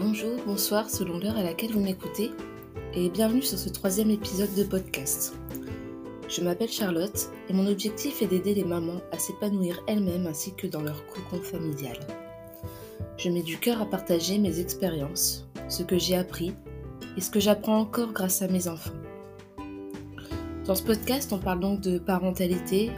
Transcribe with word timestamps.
Bonjour, 0.00 0.40
bonsoir 0.46 0.88
selon 0.88 1.18
l'heure 1.18 1.36
à 1.36 1.42
laquelle 1.42 1.72
vous 1.72 1.80
m'écoutez 1.82 2.30
et 2.94 3.10
bienvenue 3.10 3.42
sur 3.42 3.58
ce 3.58 3.68
troisième 3.68 4.10
épisode 4.10 4.54
de 4.54 4.64
podcast. 4.64 5.34
Je 6.26 6.40
m'appelle 6.40 6.70
Charlotte 6.70 7.30
et 7.50 7.52
mon 7.52 7.66
objectif 7.66 8.22
est 8.22 8.26
d'aider 8.26 8.54
les 8.54 8.64
mamans 8.64 9.02
à 9.12 9.18
s'épanouir 9.18 9.82
elles-mêmes 9.86 10.26
ainsi 10.26 10.54
que 10.54 10.66
dans 10.66 10.80
leur 10.80 11.04
cocon 11.08 11.42
familial. 11.42 11.98
Je 13.18 13.28
mets 13.28 13.42
du 13.42 13.58
cœur 13.58 13.82
à 13.82 13.84
partager 13.84 14.38
mes 14.38 14.58
expériences, 14.58 15.46
ce 15.68 15.82
que 15.82 15.98
j'ai 15.98 16.16
appris 16.16 16.54
et 17.18 17.20
ce 17.20 17.30
que 17.30 17.38
j'apprends 17.38 17.80
encore 17.80 18.14
grâce 18.14 18.40
à 18.40 18.48
mes 18.48 18.68
enfants. 18.68 18.96
Dans 20.64 20.76
ce 20.76 20.82
podcast, 20.82 21.30
on 21.34 21.38
parle 21.38 21.60
donc 21.60 21.82
de 21.82 21.98
parentalité, 21.98 22.90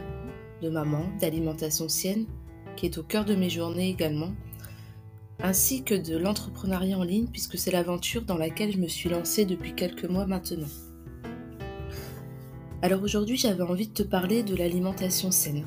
de 0.61 0.69
maman, 0.69 1.03
d'alimentation 1.19 1.89
sienne, 1.89 2.27
qui 2.77 2.85
est 2.85 2.97
au 2.97 3.03
cœur 3.03 3.25
de 3.25 3.35
mes 3.35 3.49
journées 3.49 3.89
également, 3.89 4.31
ainsi 5.41 5.83
que 5.83 5.95
de 5.95 6.17
l'entrepreneuriat 6.17 6.97
en 6.97 7.03
ligne 7.03 7.27
puisque 7.27 7.57
c'est 7.57 7.71
l'aventure 7.71 8.23
dans 8.23 8.37
laquelle 8.37 8.71
je 8.71 8.77
me 8.77 8.87
suis 8.87 9.09
lancée 9.09 9.45
depuis 9.45 9.73
quelques 9.73 10.05
mois 10.05 10.25
maintenant. 10.25 10.67
Alors 12.81 13.01
aujourd'hui 13.03 13.37
j'avais 13.37 13.63
envie 13.63 13.87
de 13.87 13.93
te 13.93 14.03
parler 14.03 14.43
de 14.43 14.55
l'alimentation 14.55 15.31
saine. 15.31 15.65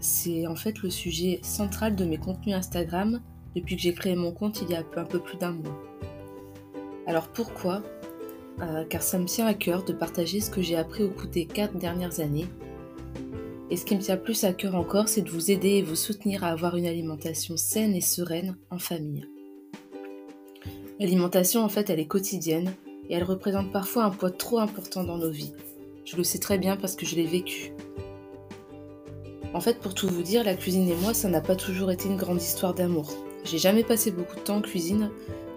C'est 0.00 0.46
en 0.46 0.56
fait 0.56 0.82
le 0.82 0.90
sujet 0.90 1.40
central 1.42 1.96
de 1.96 2.04
mes 2.04 2.18
contenus 2.18 2.54
Instagram 2.56 3.20
depuis 3.54 3.76
que 3.76 3.82
j'ai 3.82 3.94
créé 3.94 4.16
mon 4.16 4.32
compte 4.32 4.62
il 4.62 4.70
y 4.70 4.74
a 4.74 4.84
un 4.96 5.04
peu 5.04 5.18
plus 5.18 5.38
d'un 5.38 5.52
mois. 5.52 5.78
Alors 7.06 7.28
pourquoi? 7.28 7.82
Euh, 8.60 8.84
Car 8.84 9.02
ça 9.02 9.18
me 9.18 9.24
tient 9.24 9.46
à 9.46 9.54
cœur 9.54 9.84
de 9.84 9.92
partager 9.92 10.40
ce 10.40 10.50
que 10.50 10.62
j'ai 10.62 10.76
appris 10.76 11.02
au 11.02 11.10
cours 11.10 11.30
des 11.30 11.46
quatre 11.46 11.76
dernières 11.76 12.20
années 12.20 12.46
et 13.72 13.76
ce 13.78 13.86
qui 13.86 13.96
me 13.96 14.02
tient 14.02 14.18
plus 14.18 14.44
à 14.44 14.52
cœur 14.52 14.74
encore, 14.74 15.08
c'est 15.08 15.22
de 15.22 15.30
vous 15.30 15.50
aider 15.50 15.70
et 15.70 15.82
vous 15.82 15.96
soutenir 15.96 16.44
à 16.44 16.48
avoir 16.48 16.76
une 16.76 16.84
alimentation 16.84 17.56
saine 17.56 17.94
et 17.94 18.02
sereine 18.02 18.54
en 18.68 18.78
famille. 18.78 19.26
L'alimentation, 21.00 21.64
en 21.64 21.70
fait, 21.70 21.88
elle 21.88 21.98
est 21.98 22.06
quotidienne 22.06 22.74
et 23.08 23.14
elle 23.14 23.24
représente 23.24 23.72
parfois 23.72 24.04
un 24.04 24.10
poids 24.10 24.30
trop 24.30 24.58
important 24.58 25.04
dans 25.04 25.16
nos 25.16 25.30
vies. 25.30 25.54
Je 26.04 26.18
le 26.18 26.22
sais 26.22 26.38
très 26.38 26.58
bien 26.58 26.76
parce 26.76 26.96
que 26.96 27.06
je 27.06 27.16
l'ai 27.16 27.24
vécu. 27.24 27.72
En 29.54 29.60
fait, 29.62 29.78
pour 29.78 29.94
tout 29.94 30.06
vous 30.06 30.22
dire, 30.22 30.44
la 30.44 30.54
cuisine 30.54 30.90
et 30.90 30.96
moi, 30.96 31.14
ça 31.14 31.30
n'a 31.30 31.40
pas 31.40 31.56
toujours 31.56 31.90
été 31.90 32.10
une 32.10 32.18
grande 32.18 32.42
histoire 32.42 32.74
d'amour. 32.74 33.10
J'ai 33.44 33.56
jamais 33.56 33.84
passé 33.84 34.10
beaucoup 34.10 34.36
de 34.36 34.42
temps 34.42 34.56
en 34.56 34.60
cuisine, 34.60 35.10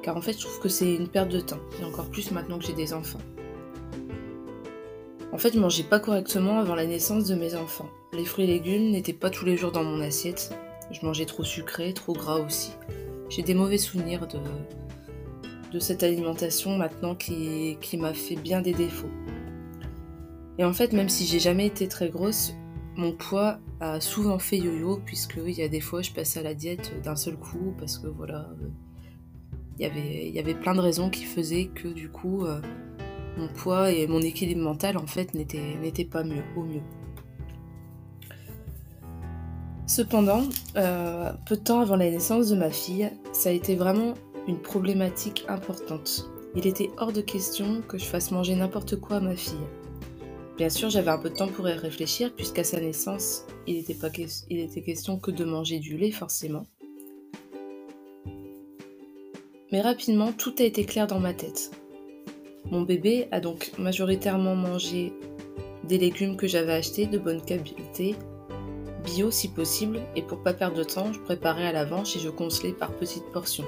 car 0.03 0.15
en 0.15 0.21
fait, 0.21 0.31
je 0.31 0.39
trouve 0.39 0.61
que 0.61 0.69
c'est 0.69 0.95
une 0.95 1.09
perte 1.09 1.33
de 1.33 1.41
temps, 1.41 1.59
et 1.81 1.83
encore 1.83 2.09
plus 2.09 2.31
maintenant 2.31 2.59
que 2.59 2.65
j'ai 2.65 2.71
des 2.71 2.93
enfants. 2.93 3.19
En 5.35 5.37
fait, 5.37 5.53
je 5.53 5.59
mangeais 5.59 5.83
pas 5.83 5.99
correctement 5.99 6.59
avant 6.59 6.75
la 6.75 6.85
naissance 6.85 7.25
de 7.25 7.35
mes 7.35 7.55
enfants. 7.55 7.89
Les 8.13 8.23
fruits 8.23 8.45
et 8.45 8.47
légumes 8.47 8.91
n'étaient 8.91 9.11
pas 9.11 9.29
tous 9.29 9.43
les 9.43 9.57
jours 9.57 9.73
dans 9.73 9.83
mon 9.83 9.99
assiette. 9.99 10.57
Je 10.91 11.05
mangeais 11.05 11.25
trop 11.25 11.43
sucré, 11.43 11.93
trop 11.93 12.13
gras 12.13 12.39
aussi. 12.39 12.71
J'ai 13.27 13.41
des 13.41 13.53
mauvais 13.53 13.77
souvenirs 13.77 14.27
de, 15.73 15.79
cette 15.79 16.03
alimentation 16.03 16.77
maintenant 16.77 17.15
qui, 17.15 17.77
m'a 17.97 18.13
fait 18.13 18.37
bien 18.37 18.61
des 18.61 18.71
défauts. 18.71 19.11
Et 20.57 20.63
en 20.63 20.71
fait, 20.71 20.93
même 20.93 21.09
si 21.09 21.25
j'ai 21.25 21.39
jamais 21.39 21.65
été 21.65 21.89
très 21.89 22.07
grosse, 22.07 22.53
mon 22.95 23.11
poids 23.11 23.59
a 23.81 23.99
souvent 23.99 24.39
fait 24.39 24.57
yo-yo, 24.57 25.01
puisque 25.05 25.37
il 25.45 25.51
y 25.51 25.63
a 25.63 25.67
des 25.67 25.81
fois 25.81 26.01
je 26.01 26.11
passais 26.11 26.39
à 26.39 26.43
la 26.43 26.53
diète 26.53 26.93
d'un 27.03 27.17
seul 27.17 27.35
coup, 27.35 27.75
parce 27.77 27.97
que 27.97 28.07
voilà, 28.07 28.47
il 29.77 29.81
y 29.81 29.85
avait, 29.85 30.29
il 30.29 30.33
y 30.33 30.39
avait 30.39 30.55
plein 30.55 30.75
de 30.75 30.79
raisons 30.79 31.09
qui 31.09 31.25
faisaient 31.25 31.65
que 31.65 31.89
du 31.89 32.07
coup, 32.07 32.45
euh, 32.45 32.61
mon 33.37 33.47
poids 33.47 33.91
et 33.91 34.07
mon 34.07 34.21
équilibre 34.21 34.61
mental 34.61 34.97
en 34.97 35.07
fait 35.07 35.33
n'étaient 35.33 36.05
pas 36.05 36.23
mieux, 36.23 36.43
au 36.55 36.63
mieux. 36.63 36.81
Cependant, 39.87 40.43
euh, 40.77 41.31
peu 41.45 41.55
de 41.55 41.61
temps 41.61 41.79
avant 41.79 41.95
la 41.95 42.09
naissance 42.09 42.49
de 42.49 42.55
ma 42.55 42.71
fille, 42.71 43.09
ça 43.33 43.49
a 43.49 43.51
été 43.51 43.75
vraiment 43.75 44.15
une 44.47 44.59
problématique 44.59 45.45
importante. 45.47 46.29
Il 46.55 46.65
était 46.65 46.89
hors 46.97 47.11
de 47.11 47.21
question 47.21 47.81
que 47.87 47.97
je 47.97 48.05
fasse 48.05 48.31
manger 48.31 48.55
n'importe 48.55 48.95
quoi 48.95 49.17
à 49.17 49.19
ma 49.19 49.35
fille. 49.35 49.55
Bien 50.57 50.69
sûr, 50.69 50.89
j'avais 50.89 51.11
un 51.11 51.17
peu 51.17 51.29
de 51.29 51.35
temps 51.35 51.49
pour 51.49 51.67
y 51.67 51.73
réfléchir, 51.73 52.33
puisqu'à 52.33 52.63
sa 52.63 52.79
naissance, 52.79 53.45
il 53.67 53.77
était, 53.77 53.93
pas 53.93 54.09
il 54.49 54.59
était 54.59 54.81
question 54.81 55.19
que 55.19 55.31
de 55.31 55.43
manger 55.43 55.79
du 55.79 55.97
lait, 55.97 56.11
forcément. 56.11 56.65
Mais 59.71 59.81
rapidement, 59.81 60.31
tout 60.31 60.55
a 60.59 60.63
été 60.63 60.85
clair 60.85 61.07
dans 61.07 61.19
ma 61.19 61.33
tête. 61.33 61.71
Mon 62.71 62.81
bébé 62.81 63.27
a 63.31 63.39
donc 63.39 63.71
majoritairement 63.77 64.55
mangé 64.55 65.13
des 65.83 65.97
légumes 65.97 66.35
que 66.35 66.47
j'avais 66.47 66.73
achetés 66.73 67.05
de 67.05 67.17
bonne 67.17 67.41
qualité, 67.41 68.15
bio 69.05 69.29
si 69.29 69.49
possible, 69.49 69.99
et 70.15 70.23
pour 70.23 70.41
pas 70.41 70.53
perdre 70.53 70.77
de 70.77 70.83
temps, 70.83 71.13
je 71.13 71.19
préparais 71.19 71.67
à 71.67 71.71
l'avance 71.71 72.15
et 72.15 72.19
je 72.19 72.29
congelais 72.29 72.73
par 72.73 72.91
petites 72.91 73.25
portions. 73.31 73.65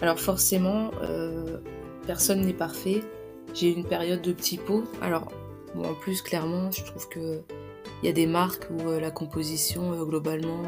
Alors 0.00 0.18
forcément, 0.18 0.90
euh, 1.02 1.58
personne 2.06 2.40
n'est 2.40 2.54
parfait. 2.54 3.02
J'ai 3.54 3.70
eu 3.70 3.74
une 3.74 3.84
période 3.84 4.22
de 4.22 4.32
petits 4.32 4.58
pots. 4.58 4.84
Alors, 5.00 5.28
en 5.76 5.94
plus, 5.94 6.22
clairement, 6.22 6.70
je 6.70 6.84
trouve 6.84 7.08
que 7.08 7.40
il 8.02 8.06
y 8.06 8.08
a 8.10 8.12
des 8.12 8.26
marques 8.26 8.68
où 8.70 8.88
euh, 8.88 9.00
la 9.00 9.10
composition 9.10 9.92
euh, 9.92 10.04
globalement 10.04 10.62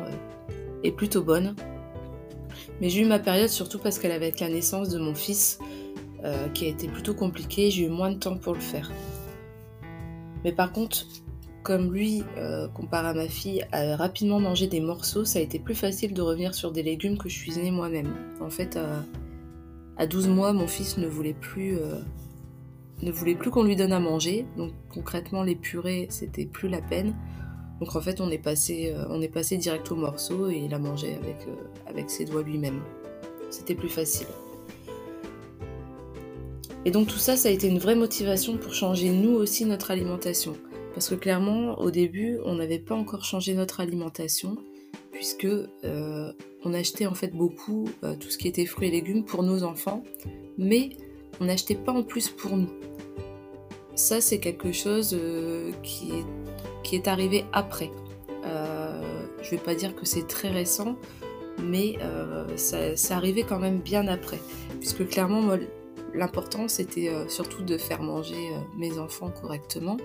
est 0.82 0.92
plutôt 0.92 1.22
bonne. 1.22 1.54
Mais 2.80 2.88
j'ai 2.88 3.02
eu 3.02 3.04
ma 3.04 3.18
période 3.18 3.48
surtout 3.48 3.78
parce 3.78 3.98
qu'elle 3.98 4.12
avait 4.12 4.32
la 4.40 4.48
naissance 4.48 4.88
de 4.88 4.98
mon 4.98 5.14
fils 5.14 5.58
euh, 6.24 6.48
qui 6.48 6.66
a 6.66 6.68
été 6.68 6.88
plutôt 6.88 7.14
compliqué, 7.14 7.70
j'ai 7.70 7.84
eu 7.84 7.88
moins 7.88 8.10
de 8.10 8.18
temps 8.18 8.36
pour 8.36 8.54
le 8.54 8.60
faire. 8.60 8.90
Mais 10.44 10.50
par 10.50 10.72
contre, 10.72 11.06
comme 11.62 11.92
lui, 11.92 12.24
euh, 12.36 12.66
comparé 12.68 13.08
à 13.08 13.14
ma 13.14 13.28
fille, 13.28 13.64
a 13.70 13.94
rapidement 13.94 14.40
mangé 14.40 14.66
des 14.66 14.80
morceaux, 14.80 15.24
ça 15.24 15.38
a 15.38 15.42
été 15.42 15.60
plus 15.60 15.76
facile 15.76 16.14
de 16.14 16.22
revenir 16.22 16.54
sur 16.54 16.72
des 16.72 16.82
légumes 16.82 17.18
que 17.18 17.28
je 17.28 17.38
cuisinais 17.38 17.70
moi-même. 17.70 18.12
En 18.40 18.50
fait, 18.50 18.76
à, 19.96 20.06
12 20.06 20.26
mois, 20.28 20.52
mon 20.52 20.66
fils 20.66 20.98
ne 20.98 21.06
voulait 21.06 21.34
plus, 21.34 21.76
euh, 21.76 22.00
ne 23.02 23.12
voulait 23.12 23.36
plus 23.36 23.50
qu'on 23.50 23.62
lui 23.62 23.76
donne 23.76 23.92
à 23.92 24.00
manger. 24.00 24.44
Donc 24.56 24.72
concrètement, 24.88 25.44
les 25.44 25.54
purées, 25.54 26.08
c'était 26.10 26.46
plus 26.46 26.68
la 26.68 26.82
peine. 26.82 27.14
Donc 27.78 27.94
en 27.94 28.00
fait, 28.00 28.20
on 28.20 28.28
est 28.28 28.38
passé, 28.38 28.92
on 29.08 29.22
est 29.22 29.28
passé 29.28 29.56
direct 29.56 29.92
aux 29.92 29.96
morceaux 29.96 30.48
et 30.48 30.56
il 30.56 30.74
a 30.74 30.80
mangé 30.80 31.14
avec, 31.14 31.46
avec 31.86 32.10
ses 32.10 32.24
doigts 32.24 32.42
lui-même. 32.42 32.80
C'était 33.50 33.76
plus 33.76 33.88
facile. 33.88 34.26
Et 36.84 36.90
donc 36.90 37.08
tout 37.08 37.18
ça, 37.18 37.36
ça 37.36 37.48
a 37.48 37.52
été 37.52 37.68
une 37.68 37.78
vraie 37.78 37.96
motivation 37.96 38.56
pour 38.56 38.74
changer 38.74 39.10
nous 39.10 39.32
aussi 39.32 39.64
notre 39.64 39.90
alimentation. 39.90 40.56
Parce 40.94 41.10
que 41.10 41.14
clairement, 41.14 41.78
au 41.78 41.90
début, 41.90 42.38
on 42.44 42.54
n'avait 42.54 42.78
pas 42.78 42.94
encore 42.94 43.24
changé 43.24 43.54
notre 43.54 43.80
alimentation, 43.80 44.56
puisque 45.12 45.44
euh, 45.46 46.32
on 46.64 46.74
achetait 46.74 47.06
en 47.06 47.14
fait 47.14 47.34
beaucoup 47.34 47.88
euh, 48.04 48.14
tout 48.16 48.30
ce 48.30 48.38
qui 48.38 48.48
était 48.48 48.66
fruits 48.66 48.88
et 48.88 48.90
légumes 48.90 49.24
pour 49.24 49.42
nos 49.42 49.62
enfants, 49.62 50.02
mais 50.56 50.90
on 51.40 51.44
n'achetait 51.44 51.74
pas 51.74 51.92
en 51.92 52.02
plus 52.02 52.28
pour 52.28 52.56
nous. 52.56 52.70
Ça, 53.94 54.20
c'est 54.20 54.38
quelque 54.38 54.72
chose 54.72 55.16
euh, 55.18 55.72
qui, 55.82 56.10
est, 56.10 56.24
qui, 56.84 56.96
est, 56.96 57.08
arrivé 57.08 57.44
après. 57.52 57.90
je 59.42 59.50
vais 59.50 59.58
pas 59.58 59.74
dire 59.74 59.94
que 59.94 60.04
c'est 60.04 60.26
très 60.26 60.50
récent, 60.50 60.96
mais 61.62 61.98
ça, 62.56 62.96
ça 62.96 63.16
arrivait 63.16 63.42
quand 63.42 63.58
même 63.58 63.78
bien 63.78 64.08
après. 64.08 64.38
Puisque 64.80 65.06
clairement, 65.06 65.42
moi, 65.42 65.58
l'important 66.14 66.68
c'était 66.68 67.08
euh, 67.08 67.28
surtout 67.28 67.62
de 67.62 67.78
faire 67.78 68.02
manger 68.02 68.50
euh, 68.52 68.60
mes 68.76 68.98
enfants 68.98 69.30
correctement. 69.30 69.96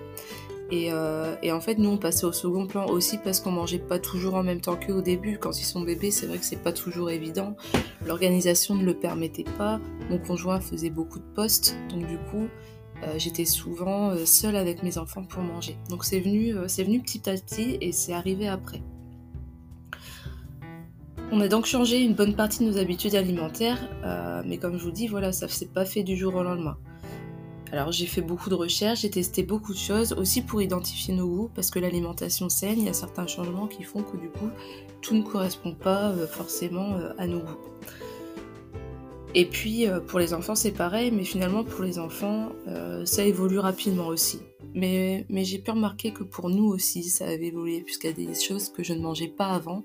Euh, 0.72 1.36
et, 1.42 1.52
en 1.52 1.60
fait, 1.60 1.78
nous, 1.78 1.90
on 1.90 1.98
passait 1.98 2.24
au 2.24 2.32
second 2.32 2.66
plan 2.66 2.86
aussi 2.86 3.18
parce 3.18 3.38
qu'on 3.38 3.52
mangeait 3.52 3.78
pas 3.78 4.00
toujours 4.00 4.34
en 4.34 4.42
même 4.42 4.60
temps 4.60 4.76
qu'au 4.76 5.02
début. 5.02 5.38
Quand 5.38 5.56
ils 5.60 5.64
sont 5.64 5.82
bébés, 5.82 6.10
c'est 6.10 6.26
vrai 6.26 6.38
que 6.38 6.44
c'est 6.44 6.62
pas 6.62 6.72
toujours 6.72 7.10
évident. 7.10 7.54
L'organisation 8.04 8.74
ne 8.74 8.84
le 8.84 8.94
permettait 8.94 9.44
pas. 9.56 9.78
Mon 10.10 10.18
conjoint 10.18 10.60
faisait 10.60 10.90
beaucoup 10.90 11.20
de 11.20 11.34
postes, 11.36 11.76
donc 11.90 12.06
du 12.08 12.18
coup, 12.30 12.48
j'étais 13.18 13.44
souvent 13.44 14.16
seule 14.24 14.56
avec 14.56 14.82
mes 14.82 14.98
enfants 14.98 15.22
pour 15.22 15.42
manger. 15.42 15.76
Donc 15.90 16.04
c'est 16.04 16.18
venu, 16.18 16.54
c'est 16.66 16.82
venu 16.82 17.00
petit 17.00 17.28
à 17.30 17.34
petit 17.34 17.78
et 17.80 17.92
c'est 17.92 18.14
arrivé 18.14 18.48
après. 18.48 18.82
On 21.36 21.40
a 21.40 21.48
donc 21.48 21.66
changé 21.66 22.00
une 22.00 22.14
bonne 22.14 22.36
partie 22.36 22.60
de 22.64 22.70
nos 22.70 22.78
habitudes 22.78 23.16
alimentaires, 23.16 23.90
euh, 24.04 24.44
mais 24.46 24.56
comme 24.56 24.78
je 24.78 24.84
vous 24.84 24.92
dis, 24.92 25.08
voilà, 25.08 25.32
ça 25.32 25.46
ne 25.46 25.50
s'est 25.50 25.66
pas 25.66 25.84
fait 25.84 26.04
du 26.04 26.16
jour 26.16 26.32
au 26.36 26.44
lendemain. 26.44 26.78
Alors 27.72 27.90
j'ai 27.90 28.06
fait 28.06 28.20
beaucoup 28.20 28.50
de 28.50 28.54
recherches, 28.54 29.00
j'ai 29.00 29.10
testé 29.10 29.42
beaucoup 29.42 29.72
de 29.72 29.78
choses, 29.78 30.12
aussi 30.12 30.42
pour 30.42 30.62
identifier 30.62 31.12
nos 31.12 31.26
goûts, 31.26 31.50
parce 31.52 31.72
que 31.72 31.80
l'alimentation 31.80 32.48
saine, 32.48 32.78
il 32.78 32.84
y 32.84 32.88
a 32.88 32.92
certains 32.92 33.26
changements 33.26 33.66
qui 33.66 33.82
font 33.82 34.04
que 34.04 34.16
du 34.16 34.28
coup, 34.28 34.48
tout 35.00 35.16
ne 35.16 35.22
correspond 35.22 35.74
pas 35.74 36.10
euh, 36.10 36.28
forcément 36.28 36.92
euh, 36.92 37.12
à 37.18 37.26
nos 37.26 37.40
goûts. 37.40 37.58
Et 39.34 39.46
puis 39.46 39.86
pour 40.06 40.20
les 40.20 40.32
enfants 40.34 40.54
c'est 40.54 40.70
pareil, 40.70 41.10
mais 41.10 41.24
finalement 41.24 41.64
pour 41.64 41.82
les 41.82 41.98
enfants 41.98 42.50
ça 43.04 43.24
évolue 43.24 43.58
rapidement 43.58 44.06
aussi. 44.06 44.38
Mais, 44.74 45.26
mais 45.28 45.42
j'ai 45.42 45.58
pu 45.58 45.72
remarquer 45.72 46.12
que 46.12 46.22
pour 46.22 46.48
nous 46.50 46.66
aussi 46.66 47.02
ça 47.02 47.24
avait 47.24 47.46
évolué, 47.46 47.80
puisqu'il 47.80 48.06
y 48.06 48.10
a 48.10 48.28
des 48.28 48.40
choses 48.40 48.68
que 48.68 48.84
je 48.84 48.92
ne 48.92 49.00
mangeais 49.00 49.26
pas 49.26 49.48
avant 49.48 49.82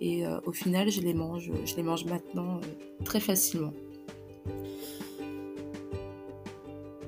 et 0.00 0.26
euh, 0.26 0.38
au 0.44 0.52
final 0.52 0.90
je 0.90 1.00
les 1.00 1.14
mange, 1.14 1.50
je 1.64 1.76
les 1.76 1.82
mange 1.82 2.04
maintenant 2.04 2.58
euh, 2.58 3.04
très 3.04 3.20
facilement. 3.20 3.72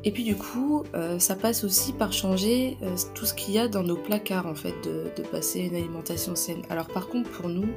Et 0.05 0.13
puis 0.13 0.23
du 0.23 0.37
coup, 0.37 0.85
euh, 0.95 1.19
ça 1.19 1.35
passe 1.35 1.65
aussi 1.65 1.93
par 1.93 2.13
changer 2.13 2.79
tout 3.15 3.27
ce 3.27 3.35
qu'il 3.35 3.55
y 3.55 3.59
a 3.59 3.67
dans 3.69 3.83
nos 3.83 3.97
placards 3.97 4.47
en 4.47 4.55
fait, 4.55 4.75
de, 4.85 5.23
passer 5.31 5.61
une 5.61 5.75
alimentation 5.75 6.35
saine. 6.37 6.63
Alors 6.71 6.87
par 6.87 7.09
contre 7.09 7.31
pour 7.31 7.49
nous, 7.49 7.69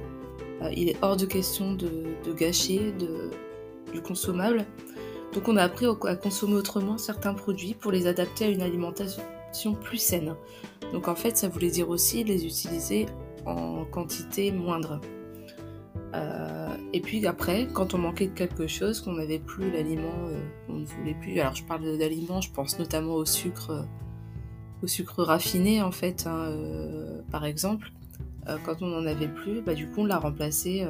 il 0.72 0.90
est 0.90 0.98
hors 1.02 1.18
de 1.18 1.26
question 1.26 1.74
de, 1.74 2.16
gâcher, 2.38 2.94
de, 3.00 3.32
du 3.92 4.02
consommable. 4.02 4.66
Donc 5.34 5.48
on 5.48 5.58
a 5.58 5.64
appris 5.64 5.88
à 6.08 6.16
consommer 6.16 6.56
autrement 6.56 6.98
certains 7.00 7.34
produits 7.34 7.74
pour 7.74 7.92
les 7.92 8.06
adapter 8.06 8.46
à 8.46 8.50
une 8.50 8.62
alimentation 8.62 9.74
plus 9.74 9.98
saine. 9.98 10.36
Donc 10.94 11.08
en 11.08 11.16
fait, 11.16 11.38
ça 11.38 11.48
voulait 11.48 11.72
dire 11.72 11.90
aussi 11.90 12.24
les 12.24 12.46
utiliser 12.46 13.08
en 13.46 13.86
quantité 13.86 14.52
moindre. 14.52 15.00
Euh, 16.14 16.76
et 16.94 17.00
puis 17.00 17.26
après, 17.26 17.68
quand 17.72 17.94
on 17.94 17.98
manquait 17.98 18.28
de 18.28 18.34
quelque 18.34 18.68
chose, 18.68 19.02
qu'on 19.02 19.14
n'avait 19.14 19.40
plus 19.40 19.72
l'aliment, 19.72 20.28
euh, 20.28 20.40
qu'on 20.68 20.74
ne 20.74 20.86
voulait 20.86 21.16
plus. 21.16 21.40
Alors 21.40 21.56
je 21.56 21.64
parle 21.64 21.98
d'aliments, 21.98 22.42
je 22.42 22.52
pense 22.52 22.78
notamment 22.80 23.16
au 23.16 23.26
sucre, 23.26 23.72
euh, 23.72 23.84
au 24.84 24.88
sucre 24.88 25.24
raffiné 25.24 25.82
en 25.82 25.92
fait, 25.92 26.26
hein, 26.28 26.54
par 27.32 27.46
exemple. 27.46 27.92
quand 28.66 28.82
on 28.82 28.88
n'en 28.88 29.06
avait 29.06 29.28
plus, 29.28 29.62
bah, 29.62 29.76
du 29.76 29.88
coup 29.88 30.02
on 30.02 30.06
l'a 30.06 30.18
remplacé 30.18 30.86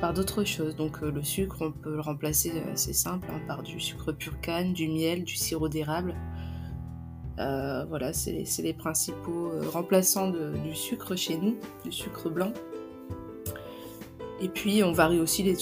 par 0.00 0.12
d'autres 0.12 0.42
choses. 0.42 0.74
Donc 0.74 1.00
le 1.00 1.22
sucre, 1.22 1.58
on 1.60 1.70
peut 1.70 1.94
le 1.94 2.00
remplacer, 2.00 2.52
c'est 2.74 2.92
simple, 2.92 3.28
hein, 3.30 3.40
par 3.46 3.62
du 3.62 3.78
sucre 3.78 4.10
pur 4.10 4.40
canne, 4.40 4.72
du 4.72 4.88
miel, 4.88 5.22
du 5.22 5.36
sirop 5.36 5.68
d'érable. 5.68 6.16
Voilà, 7.36 8.12
c'est 8.12 8.44
les, 8.58 8.72
principaux 8.72 9.50
remplaçants 9.72 10.30
du 10.30 10.74
sucre 10.74 11.16
chez 11.16 11.36
nous, 11.36 11.56
du 11.84 11.92
sucre 11.92 12.30
blanc. 12.30 12.52
Et 14.40 14.48
puis 14.48 14.82
on 14.82 14.92
varie 14.92 15.18
aussi 15.18 15.42
les, 15.42 15.56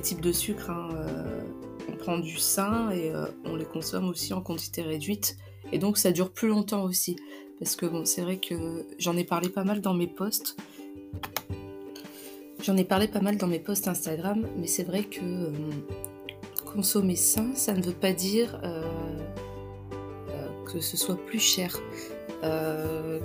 types 0.00 0.20
de 0.20 0.32
sucre. 0.32 0.70
Hein, 0.70 0.88
euh, 0.94 1.40
on 1.88 1.96
prend 1.96 2.18
du 2.18 2.36
sain 2.36 2.90
et 2.90 3.10
euh, 3.10 3.26
on 3.44 3.56
les 3.56 3.64
consomme 3.64 4.08
aussi 4.08 4.32
en 4.32 4.40
quantité 4.40 4.82
réduite. 4.82 5.36
Et 5.72 5.78
donc 5.78 5.98
ça 5.98 6.12
dure 6.12 6.30
plus 6.30 6.48
longtemps 6.48 6.84
aussi. 6.84 7.16
Parce 7.58 7.76
que 7.76 7.86
bon, 7.86 8.04
c'est 8.04 8.22
vrai 8.22 8.38
que 8.38 8.86
j'en 8.98 9.16
ai 9.16 9.24
parlé 9.24 9.48
pas 9.48 9.64
mal 9.64 9.80
dans 9.80 9.94
mes 9.94 10.06
posts. 10.06 10.56
J'en 12.62 12.76
ai 12.76 12.84
parlé 12.84 13.08
pas 13.08 13.20
mal 13.20 13.36
dans 13.36 13.46
mes 13.46 13.60
posts 13.60 13.88
Instagram, 13.88 14.46
mais 14.56 14.66
c'est 14.66 14.82
vrai 14.82 15.04
que 15.04 15.20
euh, 15.20 15.50
consommer 16.64 17.16
sain, 17.16 17.54
ça 17.54 17.74
ne 17.74 17.82
veut 17.82 17.92
pas 17.92 18.12
dire 18.12 18.58
que 20.76 20.84
ce 20.84 20.96
soit 20.96 21.16
plus 21.26 21.40
cher. 21.40 21.80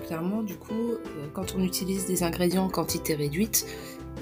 clairement, 0.07 0.41
du 0.41 0.55
coup, 0.55 0.93
quand 1.33 1.53
on 1.55 1.63
utilise 1.63 2.05
des 2.05 2.23
ingrédients 2.23 2.65
en 2.65 2.69
quantité 2.69 3.13
réduite, 3.13 3.65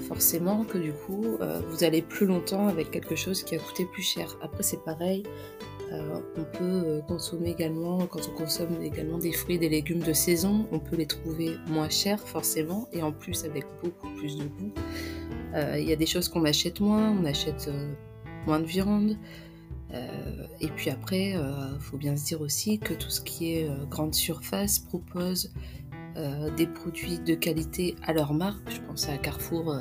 forcément 0.00 0.64
que 0.64 0.78
du 0.78 0.92
coup 0.92 1.36
euh, 1.40 1.60
vous 1.68 1.84
allez 1.84 2.02
plus 2.02 2.26
longtemps 2.26 2.68
avec 2.68 2.90
quelque 2.90 3.16
chose 3.16 3.42
qui 3.42 3.54
a 3.54 3.58
coûté 3.58 3.84
plus 3.84 4.02
cher. 4.02 4.36
Après 4.42 4.62
c'est 4.62 4.82
pareil, 4.84 5.22
euh, 5.92 6.20
on 6.36 6.44
peut 6.44 6.64
euh, 6.64 7.00
consommer 7.02 7.50
également, 7.50 8.06
quand 8.06 8.20
on 8.28 8.36
consomme 8.36 8.82
également 8.82 9.18
des 9.18 9.32
fruits, 9.32 9.58
des 9.58 9.68
légumes 9.68 10.00
de 10.00 10.12
saison, 10.12 10.66
on 10.72 10.78
peut 10.78 10.96
les 10.96 11.06
trouver 11.06 11.56
moins 11.68 11.88
chers 11.88 12.20
forcément 12.20 12.88
et 12.92 13.02
en 13.02 13.12
plus 13.12 13.44
avec 13.44 13.64
beaucoup 13.82 14.08
plus 14.16 14.36
de 14.36 14.44
goût. 14.44 14.72
Il 15.76 15.82
y 15.82 15.92
a 15.92 15.96
des 15.96 16.06
choses 16.06 16.28
qu'on 16.28 16.44
achète 16.44 16.78
moins, 16.78 17.10
on 17.10 17.24
achète 17.24 17.68
moins 18.46 18.60
de 18.60 18.66
viande. 18.66 19.16
Et 19.92 20.68
puis 20.68 20.90
après, 20.90 21.30
il 21.30 21.80
faut 21.80 21.96
bien 21.96 22.16
se 22.16 22.24
dire 22.24 22.40
aussi 22.40 22.78
que 22.78 22.94
tout 22.94 23.10
ce 23.10 23.20
qui 23.20 23.54
est 23.54 23.68
grande 23.88 24.14
surface 24.14 24.78
propose 24.78 25.52
euh, 26.16 26.50
des 26.56 26.66
produits 26.66 27.20
de 27.20 27.34
qualité 27.34 27.94
à 28.02 28.12
leur 28.12 28.34
marque. 28.34 28.68
Je 28.68 28.80
pense 28.80 29.08
à 29.08 29.16
Carrefour 29.16 29.72
euh, 29.72 29.80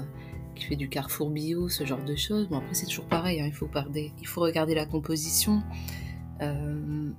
qui 0.56 0.66
fait 0.66 0.76
du 0.76 0.88
Carrefour 0.88 1.32
bio, 1.32 1.70
ce 1.70 1.86
genre 1.86 2.04
de 2.04 2.16
choses. 2.16 2.48
Bon, 2.50 2.60
après, 2.60 2.76
c'est 2.76 2.86
toujours 2.86 3.08
pareil, 3.08 3.42
hein, 3.42 3.48
il, 3.48 4.28
faut 4.28 4.42
regarder 4.42 4.76
la 4.76 4.86
composition. 4.86 5.64
Euh, 6.42 7.10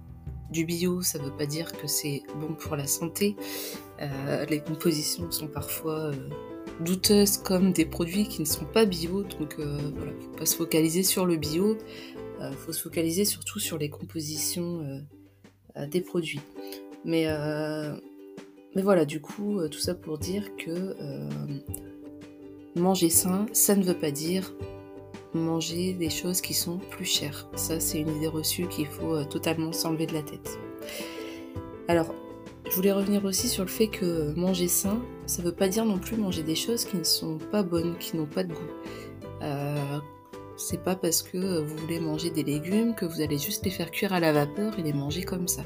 du 0.51 0.65
bio, 0.65 1.03
ça 1.03 1.19
ne 1.19 1.25
veut 1.25 1.37
pas 1.37 1.47
dire 1.47 1.73
que 1.73 1.89
c'est 1.89 2.23
bon 2.41 2.55
pour 2.55 2.77
la 2.77 2.87
santé. 2.87 3.37
les 4.49 4.61
compositions 4.61 5.31
sont 5.31 5.49
parfois 5.49 6.13
douteuses 6.81 7.37
comme 7.37 7.73
des 7.73 7.85
produits 7.85 8.27
qui 8.27 8.41
ne 8.41 8.47
sont 8.47 8.65
pas 8.65 8.85
bio. 8.85 9.23
Donc 9.23 9.57
voilà, 9.59 10.13
il 10.13 10.17
ne 10.17 10.23
faut 10.23 10.39
pas 10.39 10.47
se 10.47 10.57
focaliser 10.57 11.03
sur 11.03 11.27
le 11.27 11.37
bio. 11.37 11.77
Il 12.41 12.57
faut 12.57 12.73
se 12.73 12.83
focaliser 12.83 13.25
surtout 13.25 13.59
sur 13.59 13.79
les 13.79 13.91
compositions 13.91 15.03
des 15.91 16.01
produits. 16.01 16.41
Mais 17.05 17.27
voilà, 18.83 19.05
du 19.05 19.21
coup, 19.21 19.59
euh, 19.59 19.69
tout 19.69 19.81
ça 19.81 19.95
pour 19.95 20.19
dire 20.19 20.57
que 20.57 20.71
euh, 20.71 21.29
manger 22.77 23.11
sain, 23.11 23.47
ça 23.53 23.75
ne 23.75 23.83
veut 23.83 23.99
pas 23.99 24.11
dire 24.11 24.55
manger 25.35 25.93
des 25.93 26.11
choses 26.11 26.41
qui 26.41 26.55
sont 26.55 26.79
plus 26.79 27.05
chères. 27.05 27.49
Ça, 27.57 27.81
c'est 27.81 28.01
une 28.01 28.17
idée 28.17 28.29
reçue 28.29 28.67
qu'il 28.69 28.87
faut 28.87 29.15
euh, 29.15 29.25
totalement 29.25 29.73
s'enlever 29.73 30.07
de 30.07 30.15
la 30.15 30.23
tête. 30.23 30.59
Alors, 31.89 32.15
je 32.69 32.77
voulais 32.77 32.93
revenir 32.93 33.25
aussi 33.25 33.49
sur 33.49 33.65
le 33.65 33.71
fait 33.71 33.89
que 33.89 34.33
manger 34.35 34.69
sain, 34.69 35.03
ça 35.27 35.43
ne 35.43 35.49
veut 35.49 35.55
pas 35.55 35.69
dire 35.69 35.85
non 35.85 35.99
plus 35.99 36.17
manger 36.17 36.45
des 36.45 36.55
choses 36.55 36.85
qui 36.85 36.97
ne 36.97 37.05
sont 37.05 37.39
pas 37.51 37.65
bonnes, 37.65 37.97
qui 37.99 38.17
n'ont 38.17 38.27
pas 38.27 38.45
de 38.45 38.53
goût. 38.53 40.01
C'est 40.61 40.83
pas 40.83 40.95
parce 40.95 41.23
que 41.23 41.61
vous 41.61 41.77
voulez 41.77 42.01
manger 42.01 42.31
des 42.31 42.43
légumes 42.43 42.95
que 42.95 43.07
vous 43.07 43.21
allez 43.21 43.39
juste 43.39 43.65
les 43.65 43.71
faire 43.71 43.91
cuire 43.91 44.13
à 44.13 44.21
la 44.21 44.33
vapeur 44.33 44.79
et 44.79 44.83
les 44.83 44.93
manger 44.93 45.23
comme 45.23 45.49
ça. 45.49 45.63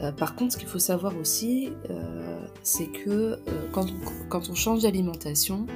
Euh, 0.00 0.12
par 0.12 0.34
contre, 0.34 0.54
ce 0.54 0.58
qu'il 0.58 0.68
faut 0.68 0.78
savoir 0.78 1.16
aussi, 1.16 1.70
euh, 1.88 2.46
c'est 2.62 2.88
que 2.88 3.10
euh, 3.10 3.38
quand, 3.72 4.50
on, 4.50 4.54
change 4.54 4.82
d'alimentation, 4.82 5.66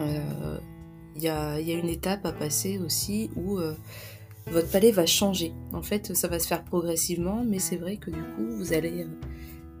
il 0.00 1.22
y 1.22 1.28
a, 1.28 1.58
une 1.60 1.88
étape 1.88 2.24
à 2.24 2.32
passer 2.32 2.78
aussi 2.78 3.30
où 3.36 3.58
votre 4.46 4.70
palais 4.70 4.92
va 4.92 5.04
changer. 5.04 5.52
En 5.72 5.82
fait, 5.82 6.14
ça 6.14 6.28
va 6.28 6.38
se 6.38 6.46
faire 6.46 6.64
progressivement, 6.64 7.44
mais 7.44 7.58
c'est 7.58 7.76
vrai 7.76 7.96
que 7.96 8.10
du 8.10 8.22
coup, 8.22 8.46
vous 8.56 8.72
allez 8.72 9.06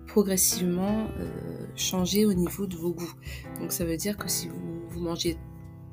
progressivement 0.08 1.06
changer 1.76 2.26
au 2.26 2.34
niveau 2.34 2.66
de 2.66 2.74
vos 2.74 2.92
goûts. 2.92 3.14
Donc 3.60 3.70
ça 3.70 3.84
veut 3.84 3.96
dire 3.96 4.16
que 4.16 4.28
si 4.28 4.48
vous 4.48 5.00
mangez 5.00 5.38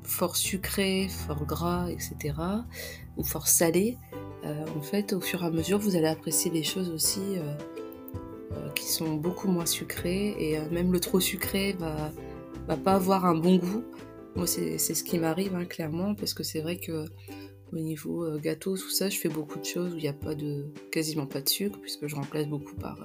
fort 0.06 0.36
sucré, 0.36 1.08
fort 1.08 1.44
gras, 1.44 1.88
etc., 1.90 2.34
ou 3.16 3.24
fort 3.24 3.48
salé, 3.48 3.96
euh, 4.46 4.64
en 4.76 4.80
fait, 4.80 5.12
au 5.12 5.20
fur 5.20 5.42
et 5.42 5.46
à 5.46 5.50
mesure, 5.50 5.78
vous 5.78 5.96
allez 5.96 6.06
apprécier 6.06 6.50
les 6.50 6.62
choses 6.62 6.90
aussi 6.90 7.20
euh, 7.36 7.42
euh, 8.52 8.70
qui 8.70 8.86
sont 8.86 9.14
beaucoup 9.14 9.48
moins 9.48 9.66
sucrées 9.66 10.36
et 10.38 10.58
même 10.70 10.92
le 10.92 11.00
trop 11.00 11.20
sucré 11.20 11.74
va, 11.78 12.12
va 12.68 12.76
pas 12.76 12.94
avoir 12.94 13.24
un 13.24 13.34
bon 13.34 13.56
goût. 13.56 13.82
Moi, 14.36 14.46
c'est 14.46 14.78
ce 14.78 15.02
qui 15.02 15.18
m'arrive 15.18 15.54
hein, 15.54 15.64
clairement 15.64 16.14
parce 16.14 16.34
que 16.34 16.42
c'est 16.42 16.60
vrai 16.60 16.76
que 16.76 17.06
au 17.72 17.78
niveau 17.78 18.38
gâteau, 18.38 18.76
tout 18.76 18.90
ça, 18.90 19.08
je 19.08 19.18
fais 19.18 19.30
beaucoup 19.30 19.58
de 19.58 19.64
choses 19.64 19.94
où 19.94 19.96
il 19.96 20.02
n'y 20.02 20.08
a 20.08 20.12
pas 20.12 20.34
de, 20.34 20.66
quasiment 20.92 21.26
pas 21.26 21.40
de 21.40 21.48
sucre 21.48 21.78
puisque 21.80 22.06
je 22.06 22.14
remplace 22.14 22.46
beaucoup 22.46 22.76
par 22.76 22.98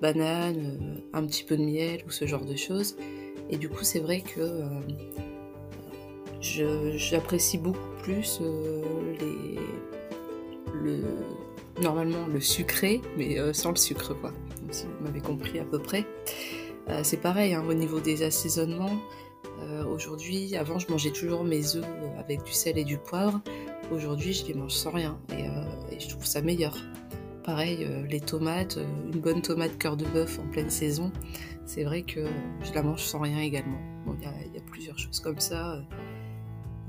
banane, 0.00 1.02
un 1.12 1.26
petit 1.26 1.44
peu 1.44 1.56
de 1.56 1.64
miel 1.64 2.02
ou 2.06 2.10
ce 2.10 2.26
genre 2.26 2.44
de 2.44 2.56
choses. 2.56 2.96
Et 3.50 3.58
du 3.58 3.68
coup, 3.68 3.82
c'est 3.82 4.00
vrai 4.00 4.22
que 4.22 4.62
j'apprécie 6.44 7.58
beaucoup 7.58 7.88
plus 8.02 8.40
les, 9.20 9.58
le, 10.74 11.02
normalement 11.80 12.26
le 12.26 12.40
sucré, 12.40 13.00
mais 13.16 13.38
euh, 13.38 13.52
sans 13.52 13.70
le 13.70 13.76
sucre, 13.76 14.14
quoi. 14.14 14.32
si 14.70 14.86
vous 14.86 15.04
m'avez 15.04 15.20
compris 15.20 15.58
à 15.58 15.64
peu 15.64 15.78
près. 15.78 16.06
Euh, 16.88 17.00
c'est 17.02 17.16
pareil 17.16 17.54
hein, 17.54 17.64
au 17.68 17.74
niveau 17.74 18.00
des 18.00 18.22
assaisonnements. 18.22 19.00
Euh, 19.60 19.84
aujourd'hui, 19.84 20.56
avant, 20.56 20.78
je 20.78 20.90
mangeais 20.90 21.10
toujours 21.10 21.44
mes 21.44 21.76
œufs 21.76 21.84
avec 22.18 22.42
du 22.44 22.52
sel 22.52 22.78
et 22.78 22.84
du 22.84 22.98
poivre. 22.98 23.40
Aujourd'hui, 23.90 24.32
je 24.32 24.46
les 24.46 24.54
mange 24.54 24.72
sans 24.72 24.90
rien 24.90 25.18
et, 25.30 25.44
je 25.98 26.08
trouve 26.08 26.26
ça 26.26 26.42
meilleur. 26.42 26.76
Pareil, 27.44 27.86
les 28.08 28.20
tomates, 28.20 28.78
une 29.12 29.20
bonne 29.20 29.42
tomate 29.42 29.76
cœur 29.78 29.96
de 29.96 30.06
bœuf 30.06 30.40
en 30.40 30.50
pleine 30.50 30.70
saison, 30.70 31.12
c'est 31.66 31.84
vrai 31.84 32.02
que 32.02 32.24
je 32.62 32.72
la 32.72 32.82
mange 32.82 33.02
sans 33.02 33.20
rien 33.20 33.38
également. 33.38 33.78
Il 34.18 34.54
y, 34.54 34.58
a 34.58 34.62
plusieurs 34.62 34.98
choses 34.98 35.20
comme 35.20 35.38
ça 35.38 35.78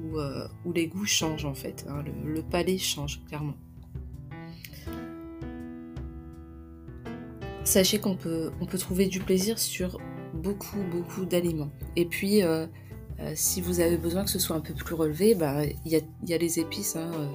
où, 0.04 0.72
les 0.74 0.88
goûts 0.88 1.06
changent 1.06 1.46
en 1.46 1.56
fait. 1.56 1.86
Hein. 1.90 2.04
le 2.26 2.42
palais 2.42 2.78
change 2.78 3.22
clairement. 3.28 3.56
sachez 7.66 8.00
qu'on 8.00 8.16
peut, 8.16 8.52
on 8.62 8.66
peut 8.66 8.78
trouver 8.78 9.08
du 9.08 9.20
plaisir 9.20 9.60
sur 9.60 10.00
beaucoup, 10.34 10.82
beaucoup 10.92 11.26
d'aliments. 11.26 11.72
Et 11.96 12.06
puis, 12.06 12.44
euh, 12.44 12.68
euh, 13.20 13.34
si 13.36 13.60
vous 13.60 13.80
avez 13.80 13.98
besoin 13.98 14.24
que 14.24 14.30
ce 14.30 14.40
soit 14.40 14.56
un 14.56 14.62
peu 14.62 14.74
plus 14.74 14.96
relevé, 14.96 15.36
bah, 15.36 15.66
il 15.66 15.92
y, 15.92 15.96
a, 15.96 16.00
y, 16.26 16.34
a, 16.34 16.38
les 16.38 16.60
épices. 16.60 16.96
Hein, 16.96 17.12
euh, 17.16 17.28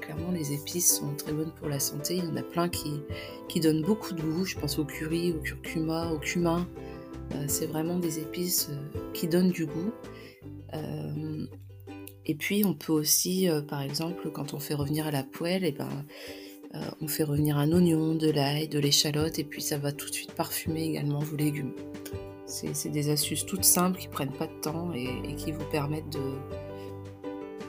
clairement, 0.00 0.30
les 0.32 0.52
épices 0.52 0.98
sont 0.98 1.14
très 1.14 1.32
bonnes 1.32 1.52
pour 1.52 1.68
la 1.68 1.80
santé. 1.80 2.16
Il 2.16 2.24
y 2.24 2.28
en 2.28 2.36
a 2.36 2.42
plein 2.42 2.68
qui, 2.68 3.00
qui 3.48 3.60
donnent 3.60 3.82
beaucoup 3.82 4.12
de 4.12 4.20
goût. 4.20 4.44
Je 4.44 4.56
pense 4.56 4.78
au 4.78 4.84
curry, 4.84 5.32
au 5.32 5.40
curcuma, 5.40 6.10
au 6.10 6.18
cumin. 6.18 6.66
c'est 7.46 7.66
vraiment 7.66 7.98
des 7.98 8.18
épices 8.18 8.70
qui 9.14 9.28
donnent 9.28 9.50
du 9.50 9.66
goût. 9.66 9.92
Et 12.28 12.34
puis, 12.34 12.64
on 12.64 12.74
peut 12.74 12.92
aussi, 12.92 13.48
par 13.68 13.82
exemple, 13.82 14.30
quand 14.30 14.54
on 14.54 14.60
fait 14.60 14.74
revenir 14.74 15.06
à 15.06 15.10
la 15.10 15.22
poêle, 15.22 15.64
et 15.64 15.68
eh 15.68 15.72
ben, 15.72 15.88
euh, 16.74 16.80
on 17.00 17.08
fait 17.08 17.24
revenir 17.24 17.56
un 17.56 17.72
oignon, 17.72 18.14
de 18.14 18.30
l'ail, 18.30 18.68
de 18.68 18.78
l'échalote 18.78 19.38
et 19.38 19.44
puis 19.44 19.62
ça 19.62 19.78
va 19.78 19.90
tout 19.90 20.08
de 20.08 20.14
suite 20.14 20.32
parfumer 20.32 20.84
également 20.84 21.20
vos 21.20 21.36
légumes. 21.36 21.72
C'est 22.46 22.88
des 22.88 23.10
astuces 23.10 23.44
toutes 23.44 23.64
simples 23.64 23.98
qui 23.98 24.08
prennent 24.08 24.32
pas 24.32 24.46
de 24.46 24.60
temps 24.60 24.92
et, 24.94 25.34
qui 25.36 25.52
vous 25.52 25.64
permettent 25.70 26.10
de, 26.10 26.18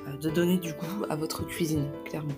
euh, 0.08 0.18
de, 0.22 0.30
donner 0.30 0.58
du 0.58 0.72
goût 0.72 1.06
à 1.10 1.16
votre 1.16 1.46
cuisine, 1.46 1.90
clairement. 2.06 2.36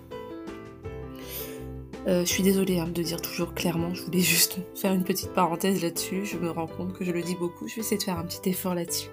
Euh, 2.08 2.24
je 2.24 2.28
suis 2.28 2.42
désolée 2.42 2.80
hein, 2.80 2.88
de 2.88 3.02
dire 3.02 3.20
toujours 3.20 3.54
clairement, 3.54 3.94
je 3.94 4.02
voulais 4.02 4.20
juste 4.20 4.58
faire 4.74 4.92
une 4.92 5.04
petite 5.04 5.32
parenthèse 5.32 5.82
là-dessus. 5.82 6.26
Je 6.26 6.36
me 6.36 6.50
rends 6.50 6.66
compte 6.66 6.92
que 6.92 7.04
je 7.04 7.12
le 7.12 7.22
dis 7.22 7.36
beaucoup, 7.36 7.68
je 7.68 7.76
vais 7.76 7.80
essayer 7.80 7.98
de 7.98 8.02
faire 8.02 8.18
un 8.18 8.24
petit 8.24 8.50
effort 8.50 8.74
là-dessus. 8.74 9.08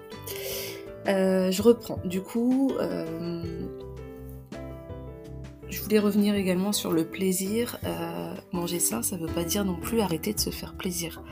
Je 1.10 1.62
reprends. 1.62 1.98
Du 2.04 2.20
coup, 2.20 2.72
je 5.68 5.82
voulais 5.82 5.98
revenir 5.98 6.34
également 6.34 6.72
sur 6.72 6.92
le 6.92 7.04
plaisir. 7.04 7.78
manger 8.52 8.80
sain, 8.80 9.02
ça 9.02 9.16
ne 9.16 9.26
veut 9.26 9.32
pas 9.32 9.44
dire 9.44 9.64
non 9.64 9.76
plus 9.76 10.00
arrêter 10.00 10.32
de 10.32 10.40
se 10.40 10.50
faire 10.50 10.74
plaisir. 10.74 11.22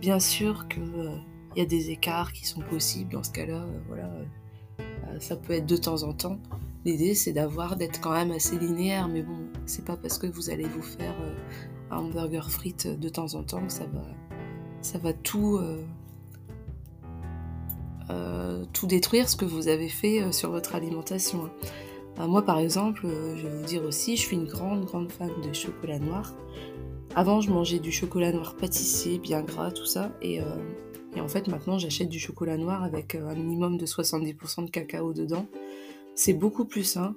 bien 0.00 0.20
sûr 0.20 0.68
qu'il 0.68 1.22
y 1.56 1.60
a 1.60 1.66
des 1.66 1.90
écarts 1.90 2.32
qui 2.32 2.46
sont 2.46 2.60
possibles 2.60 3.12
dans 3.12 3.22
ce 3.22 3.30
cas-là. 3.30 3.64
voilà, 3.88 4.10
ça 5.20 5.36
peut 5.36 5.54
être 5.54 5.66
de 5.66 5.76
temps 5.76 6.02
en 6.02 6.12
temps. 6.12 6.38
L'idée, 6.84 7.14
c'est 7.14 7.32
d'avoir, 7.32 7.74
d'être 7.76 8.00
quand 8.00 8.12
même 8.12 8.30
assez 8.30 8.56
linéaire, 8.58 9.08
mais 9.08 9.22
bon, 9.22 9.36
c'est 9.66 9.84
pas 9.84 9.96
parce 9.96 10.18
que 10.18 10.28
vous 10.28 10.50
allez 10.50 10.68
vous 10.68 10.82
faire 10.82 11.16
euh, 11.20 11.34
un 11.90 11.98
hamburger 11.98 12.48
frites 12.48 12.86
de 12.86 13.08
temps 13.08 13.34
en 13.34 13.42
temps 13.42 13.66
que 13.66 13.72
ça 13.72 14.98
va, 14.98 15.12
tout, 15.12 15.56
euh, 15.56 15.62
euh, 15.62 15.84
tout 18.72 18.86
détruire 18.86 19.28
ce 19.28 19.36
que 19.36 19.44
vous 19.44 19.68
avez 19.68 19.88
fait 19.88 20.32
sur 20.32 20.50
votre 20.50 20.74
alimentation. 20.74 21.50
moi, 22.18 22.42
par 22.42 22.58
exemple, 22.58 23.02
je 23.04 23.42
vais 23.46 23.56
vous 23.56 23.64
dire 23.64 23.82
aussi, 23.82 24.16
je 24.16 24.22
suis 24.22 24.36
une 24.36 24.46
grande, 24.46 24.84
grande 24.84 25.10
fan 25.10 25.30
de 25.42 25.52
chocolat 25.52 25.98
noir. 25.98 26.34
Avant, 27.14 27.40
je 27.40 27.50
mangeais 27.50 27.78
du 27.78 27.90
chocolat 27.90 28.32
noir 28.32 28.56
pâtissier, 28.56 29.18
bien 29.18 29.42
gras, 29.42 29.70
tout 29.70 29.86
ça, 29.86 30.12
et 30.22 30.40
et 31.16 31.20
en 31.20 31.28
fait, 31.28 31.48
maintenant, 31.48 31.78
j'achète 31.78 32.10
du 32.10 32.20
chocolat 32.20 32.58
noir 32.58 32.84
avec 32.84 33.14
euh, 33.14 33.30
un 33.30 33.34
minimum 33.34 33.78
de 33.78 33.86
70% 33.86 34.66
de 34.66 34.70
cacao 34.70 35.14
dedans. 35.14 35.46
C'est 36.14 36.34
beaucoup 36.34 36.66
plus 36.66 36.84
sain. 36.84 37.14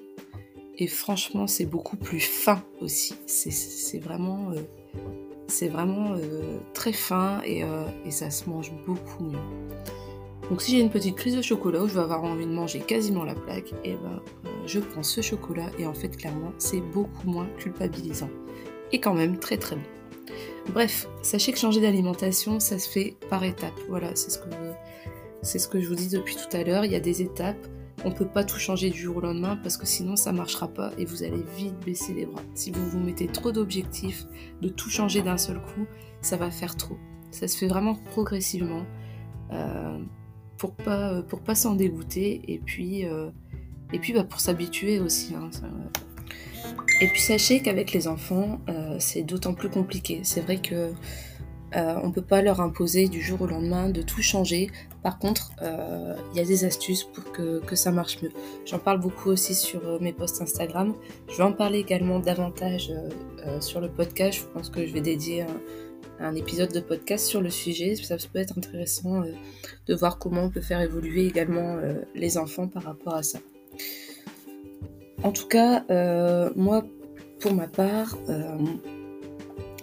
Et 0.77 0.87
franchement, 0.87 1.45
c'est 1.45 1.65
beaucoup 1.65 1.97
plus 1.97 2.21
fin 2.21 2.63
aussi. 2.79 3.13
C'est 3.25 3.99
vraiment, 3.99 4.51
euh, 4.51 5.69
vraiment 5.69 6.13
euh, 6.13 6.57
très 6.73 6.93
fin 6.93 7.41
et, 7.43 7.63
ça 8.11 8.31
se 8.31 8.49
mange 8.49 8.71
beaucoup 8.85 9.23
mieux. 9.25 9.37
Donc 10.49 10.61
si 10.61 10.71
j'ai 10.71 10.79
une 10.79 10.89
petite 10.89 11.15
crise 11.15 11.35
de 11.35 11.41
chocolat 11.41 11.83
où 11.83 11.87
je 11.87 11.93
vais 11.93 11.99
avoir 11.99 12.23
envie 12.23 12.45
de 12.45 12.51
manger 12.51 12.79
quasiment 12.79 13.23
la 13.23 13.35
plaque, 13.35 13.71
et 13.83 13.91
eh 13.91 13.95
ben 13.95 14.21
je 14.65 14.79
prends 14.79 15.03
ce 15.03 15.21
chocolat 15.21 15.69
et 15.77 15.85
en 15.85 15.93
fait 15.93 16.09
clairement 16.09 16.51
c'est 16.57 16.81
beaucoup 16.81 17.29
moins 17.29 17.47
culpabilisant. 17.57 18.29
Et 18.91 18.99
quand 18.99 19.13
même 19.13 19.37
très 19.37 19.57
très 19.57 19.75
bon. 19.75 19.83
Bref, 20.73 21.07
sachez 21.21 21.51
que 21.51 21.57
changer 21.57 21.81
d'alimentation, 21.81 22.59
ça 22.59 22.79
se 22.79 22.89
fait 22.89 23.15
par 23.29 23.43
étapes. 23.43 23.79
Voilà, 23.87 24.15
c'est 24.15 24.29
ce 24.29 24.39
ce 25.41 25.67
que 25.67 25.79
je 25.79 25.87
vous 25.87 25.95
dis 25.95 26.09
depuis 26.09 26.35
tout 26.35 26.55
à 26.55 26.63
l'heure. 26.63 26.85
Il 26.85 26.91
y 26.91 26.95
a 26.95 26.99
des 26.99 27.21
étapes. 27.21 27.67
On 28.05 28.09
ne 28.09 28.13
peut 28.13 28.27
pas 28.27 28.43
tout 28.43 28.57
changer 28.57 28.89
du 28.89 28.99
jour 28.99 29.17
au 29.17 29.21
lendemain 29.21 29.57
parce 29.57 29.77
que 29.77 29.85
sinon 29.85 30.15
ça 30.15 30.31
ne 30.31 30.37
marchera 30.37 30.69
pas 30.69 30.91
et 30.97 31.05
vous 31.05 31.23
allez 31.23 31.43
vite 31.57 31.77
baisser 31.85 32.13
les 32.13 32.25
bras. 32.25 32.41
Si 32.55 32.71
vous 32.71 32.87
vous 32.87 32.99
mettez 32.99 33.27
trop 33.27 33.51
d'objectifs, 33.51 34.25
de 34.61 34.69
tout 34.69 34.89
changer 34.89 35.21
d'un 35.21 35.37
seul 35.37 35.57
coup, 35.61 35.85
ça 36.21 36.37
va 36.37 36.49
faire 36.49 36.77
trop. 36.77 36.97
Ça 37.31 37.47
se 37.47 37.57
fait 37.57 37.67
vraiment 37.67 37.95
progressivement 37.95 38.85
euh, 39.51 39.99
pour 40.59 40.73
pas 40.73 41.23
pour 41.23 41.39
pas 41.39 41.55
s'en 41.55 41.73
dégoûter 41.73 42.41
et 42.47 42.59
puis 42.59 43.05
euh, 43.05 43.31
et 43.91 43.97
puis 43.97 44.13
bah, 44.13 44.23
pour 44.23 44.39
s'habituer 44.39 44.99
aussi. 44.99 45.33
Hein, 45.33 45.49
et 47.01 47.07
puis 47.07 47.21
sachez 47.21 47.61
qu'avec 47.61 47.93
les 47.93 48.07
enfants, 48.07 48.59
euh, 48.69 48.97
c'est 48.99 49.23
d'autant 49.23 49.53
plus 49.53 49.69
compliqué. 49.69 50.19
C'est 50.23 50.41
vrai 50.41 50.57
que 50.57 50.91
euh, 51.75 51.95
on 52.03 52.11
peut 52.11 52.23
pas 52.23 52.41
leur 52.41 52.61
imposer 52.61 53.07
du 53.07 53.21
jour 53.21 53.41
au 53.41 53.47
lendemain 53.47 53.89
de 53.89 54.01
tout 54.01 54.21
changer. 54.21 54.69
Par 55.01 55.17
contre, 55.17 55.51
euh, 55.61 56.15
il 56.33 56.37
y 56.37 56.41
a 56.41 56.45
des 56.45 56.65
astuces 56.65 57.05
pour 57.05 57.31
que, 57.31 57.75
ça 57.75 57.91
marche 57.91 58.21
mieux. 58.21 58.31
J'en 58.65 58.79
parle 58.79 58.99
beaucoup 58.99 59.29
aussi 59.29 59.55
sur 59.55 60.01
mes 60.01 60.11
posts 60.11 60.41
Instagram. 60.41 60.93
Je 61.29 61.37
vais 61.37 61.43
en 61.43 61.53
parler 61.53 61.79
également 61.79 62.19
davantage 62.19 62.91
sur 63.61 63.79
le 63.79 63.89
podcast. 63.89 64.39
Je 64.39 64.43
pense 64.53 64.69
que 64.69 64.85
je 64.85 64.91
vais 64.91 65.01
dédier 65.01 65.43
un, 65.43 65.47
un, 66.19 66.35
épisode 66.35 66.71
de 66.71 66.79
podcast 66.79 67.25
sur 67.25 67.41
le 67.41 67.49
sujet. 67.49 67.95
Ça 67.95 68.15
peut 68.17 68.39
être 68.39 68.57
intéressant 68.57 69.23
de 69.87 69.95
voir 69.95 70.17
comment 70.19 70.43
on 70.43 70.49
peut 70.49 70.61
faire 70.61 70.81
évoluer 70.81 71.25
également 71.27 71.77
les 72.15 72.37
enfants 72.37 72.67
par 72.67 72.83
rapport 72.83 73.15
à 73.15 73.23
ça. 73.23 73.39
En 75.23 75.31
tout 75.31 75.47
cas, 75.47 75.83
euh, 75.89 76.49
moi, 76.55 76.83
pour 77.39 77.53
ma 77.53 77.67
part, 77.67 78.17
euh, 78.29 78.57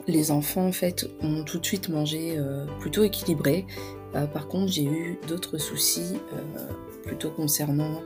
les 0.06 0.30
enfants 0.30 0.66
en 0.66 0.72
fait 0.72 1.10
ont 1.20 1.44
tout 1.44 1.58
de 1.58 1.66
suite 1.66 1.88
mangé 1.88 2.38
euh, 2.38 2.64
plutôt 2.80 3.04
équilibré. 3.04 3.66
par 4.32 4.48
contre, 4.48 4.72
j'ai 4.72 4.84
eu 4.84 5.18
d'autres 5.28 5.58
soucis 5.58 6.14
plutôt 7.04 7.30
concernant 7.30 8.00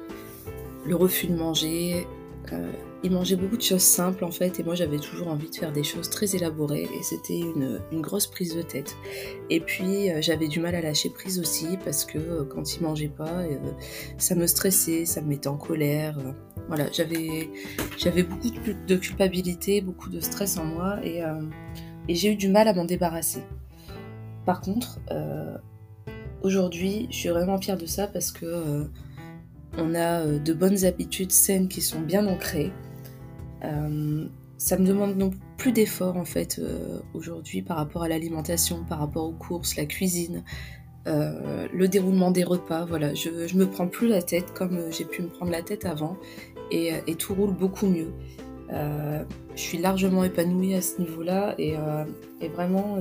le 0.84 0.96
refus 0.96 1.28
de 1.28 1.36
manger, 1.36 2.04
il 3.02 3.12
mangeait 3.12 3.36
beaucoup 3.36 3.56
de 3.56 3.62
choses 3.62 3.82
simples 3.82 4.24
en 4.24 4.30
fait 4.30 4.60
et 4.60 4.62
moi 4.62 4.74
j'avais 4.74 4.98
toujours 4.98 5.28
envie 5.28 5.48
de 5.48 5.54
faire 5.54 5.72
des 5.72 5.82
choses 5.82 6.10
très 6.10 6.36
élaborées 6.36 6.82
et 6.98 7.02
c'était 7.02 7.38
une, 7.38 7.80
grosse 7.92 8.26
prise 8.26 8.54
de 8.54 8.62
tête. 8.62 8.96
Et 9.48 9.60
puis 9.60 10.10
euh, 10.10 10.20
j'avais 10.20 10.48
du 10.48 10.60
mal 10.60 10.74
à 10.74 10.82
lâcher 10.82 11.08
prise 11.10 11.38
aussi 11.38 11.78
parce 11.82 12.04
que 12.04 12.18
euh, 12.18 12.44
quand 12.44 12.76
il 12.76 12.82
mangeait 12.82 13.08
pas, 13.08 13.40
euh, 13.40 13.56
ça 14.18 14.34
me 14.34 14.46
stressait, 14.46 15.06
ça 15.06 15.22
me 15.22 15.28
mettait 15.28 15.48
en 15.48 15.56
colère. 15.56 16.18
voilà, 16.68 16.90
j'avais 16.92 17.50
j'avais 17.96 18.22
beaucoup 18.22 18.48
de, 18.86 18.96
culpabilité, 18.96 19.80
beaucoup 19.80 20.10
de 20.10 20.20
stress 20.20 20.58
en 20.58 20.64
moi 20.64 20.98
et, 21.02 21.22
et 22.08 22.14
j'ai 22.14 22.32
eu 22.32 22.36
du 22.36 22.48
mal 22.48 22.68
à 22.68 22.74
m'en 22.74 22.84
débarrasser. 22.84 23.42
Par 24.44 24.60
contre, 24.60 25.00
aujourd'hui, 26.42 27.06
je 27.10 27.16
suis 27.16 27.28
vraiment 27.28 27.58
fière 27.58 27.76
de 27.76 27.86
ça 27.86 28.06
parce 28.06 28.30
que 28.30 28.86
on 29.78 29.94
a 29.94 30.24
de 30.26 30.52
bonnes 30.52 30.84
habitudes 30.84 31.32
saines 31.32 31.68
qui 31.68 31.80
sont 31.80 32.00
bien 32.00 32.26
ancrées. 32.26 32.72
Euh, 33.64 34.26
ça 34.58 34.76
me 34.76 34.86
demande 34.86 35.16
non 35.16 35.30
plus 35.56 35.72
d'efforts 35.72 36.16
en 36.16 36.24
fait 36.24 36.58
euh, 36.58 37.00
aujourd'hui 37.14 37.62
par 37.62 37.76
rapport 37.76 38.02
à 38.02 38.08
l'alimentation, 38.08 38.84
par 38.84 38.98
rapport 38.98 39.24
aux 39.24 39.32
courses, 39.32 39.76
la 39.76 39.86
cuisine, 39.86 40.44
euh, 41.06 41.66
le 41.72 41.88
déroulement 41.88 42.30
des 42.30 42.44
repas. 42.44 42.84
Voilà, 42.84 43.14
je, 43.14 43.56
me 43.56 43.64
prends 43.64 43.88
plus 43.88 44.08
la 44.08 44.22
tête 44.22 44.52
comme 44.52 44.90
j'ai 44.90 45.04
pu 45.04 45.22
me 45.22 45.28
prendre 45.28 45.50
la 45.50 45.62
tête 45.62 45.86
avant 45.86 46.16
et, 46.70 46.92
tout 47.18 47.34
roule 47.34 47.54
beaucoup 47.54 47.86
mieux. 47.86 48.12
je 48.70 49.24
suis 49.60 49.78
largement 49.78 50.24
épanouie 50.24 50.74
à 50.74 50.82
ce 50.82 51.00
niveau-là 51.00 51.54
et, 51.58 51.74
et 52.40 52.48
vraiment 52.48 52.98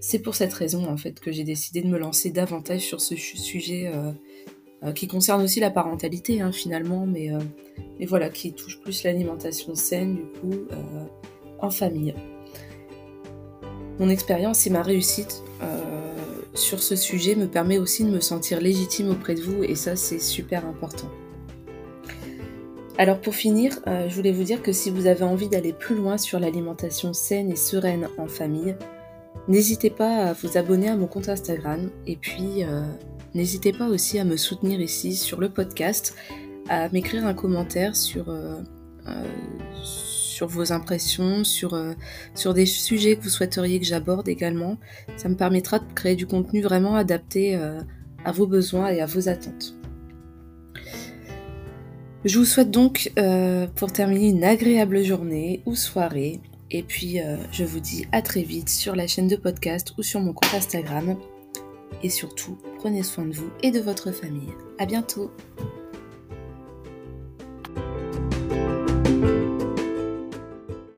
c'est 0.00 0.20
pour 0.20 0.36
cette 0.36 0.52
raison 0.52 0.86
en 0.88 0.96
fait 0.96 1.18
que 1.18 1.32
j'ai 1.32 1.42
décidé 1.42 1.82
de 1.82 1.88
me 1.88 1.98
lancer 1.98 2.30
davantage 2.30 2.82
sur 2.82 3.00
ce 3.00 3.16
sujet 3.16 3.90
qui 4.94 5.06
concerne 5.06 5.42
aussi 5.42 5.60
la 5.60 5.70
parentalité 5.70 6.40
hein, 6.40 6.52
finalement, 6.52 7.06
mais, 7.06 7.32
euh, 7.32 7.38
mais, 7.98 8.06
voilà, 8.06 8.28
qui 8.28 8.52
touche 8.52 8.80
plus 8.80 9.02
l'alimentation 9.02 9.74
saine 9.74 10.16
du 10.16 10.22
coup 10.40 10.52
euh, 10.72 10.76
en 11.58 11.70
famille. 11.70 12.14
Mon 13.98 14.08
expérience 14.08 14.66
et 14.66 14.70
ma 14.70 14.82
réussite 14.82 15.42
sur 16.52 16.82
ce 16.82 16.94
sujet 16.94 17.34
me 17.34 17.46
permet 17.46 17.78
aussi 17.78 18.04
de 18.04 18.10
me 18.10 18.20
sentir 18.20 18.60
légitime 18.60 19.10
auprès 19.10 19.34
de 19.34 19.40
vous 19.40 19.64
et 19.64 19.74
ça 19.74 19.96
c'est 19.96 20.18
super 20.20 20.66
important. 20.66 21.08
Alors 22.98 23.20
pour 23.20 23.34
finir, 23.34 23.78
je 23.86 24.14
voulais 24.14 24.32
vous 24.32 24.44
dire 24.44 24.62
que 24.62 24.72
si 24.72 24.90
vous 24.90 25.06
avez 25.06 25.24
envie 25.24 25.48
d'aller 25.48 25.72
plus 25.72 25.96
loin 25.96 26.18
sur 26.18 26.38
l'alimentation 26.38 27.12
saine 27.12 27.50
et 27.50 27.56
sereine 27.56 28.08
en 28.18 28.26
famille, 28.26 28.76
n'hésitez 29.48 29.90
pas 29.90 30.26
à 30.26 30.32
vous 30.32 30.58
abonner 30.58 30.88
à 30.88 30.96
mon 30.96 31.06
compte 31.06 31.28
Instagram 31.28 31.90
et 32.06 32.16
puis 32.16 32.64
N'hésitez 33.34 33.72
pas 33.72 33.88
aussi 33.88 34.20
à 34.20 34.24
me 34.24 34.36
soutenir 34.36 34.80
ici 34.80 35.16
sur 35.16 35.40
le 35.40 35.48
podcast, 35.48 36.14
à 36.68 36.88
m'écrire 36.90 37.26
un 37.26 37.34
commentaire 37.34 37.96
sur, 37.96 38.28
euh, 38.28 38.60
euh, 39.08 40.46
vos 40.46 40.72
impressions, 40.72 41.42
sur, 41.42 41.74
euh, 41.74 41.94
sur 42.34 42.54
des 42.54 42.66
sujets 42.66 43.16
que 43.16 43.22
vous 43.22 43.30
souhaiteriez 43.30 43.80
que 43.80 43.86
j'aborde 43.86 44.28
également. 44.28 44.78
Ça 45.16 45.28
me 45.28 45.34
permettra 45.36 45.80
de 45.80 45.92
créer 45.94 46.14
du 46.14 46.26
contenu 46.26 46.62
vraiment 46.62 46.94
adapté 46.94 47.56
à 48.24 48.32
vos 48.32 48.46
besoins 48.46 48.88
et 48.88 49.00
à 49.00 49.06
vos 49.06 49.28
attentes. 49.28 49.74
Je 52.24 52.38
vous 52.38 52.44
souhaite 52.44 52.70
donc 52.70 53.12
pour 53.74 53.92
terminer 53.92 54.28
une 54.28 54.44
agréable 54.44 55.02
journée 55.02 55.62
ou 55.66 55.74
soirée. 55.74 56.40
Et 56.70 56.82
puis 56.82 57.20
je 57.52 57.64
vous 57.64 57.80
dis 57.80 58.06
à 58.12 58.20
très 58.20 58.42
vite 58.42 58.68
sur 58.68 58.94
la 58.94 59.06
chaîne 59.06 59.28
de 59.28 59.36
podcast 59.36 59.94
ou 59.96 60.02
sur 60.02 60.20
mon 60.20 60.34
compte 60.34 60.54
Instagram 60.54 61.16
et 62.04 62.10
surtout, 62.10 62.58
prenez 62.78 63.02
soin 63.02 63.24
de 63.24 63.32
vous 63.32 63.50
et 63.62 63.70
de 63.70 63.80
votre 63.80 64.12
famille. 64.12 64.52
À 64.78 64.84
bientôt! 64.84 65.30